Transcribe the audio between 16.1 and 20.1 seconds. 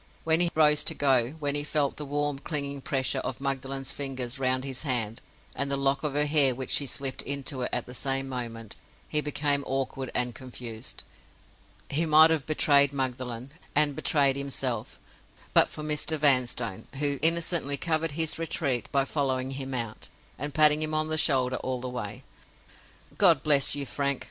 Vanstone, who innocently covered his retreat by following him out,